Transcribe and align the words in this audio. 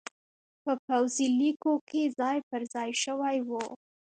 په 0.63 0.73
پوځي 0.85 1.27
لیکو 1.39 1.73
کې 1.89 2.01
ځای 2.19 2.37
پرځای 2.49 2.89
شوي 3.03 3.37
وو 3.49 3.65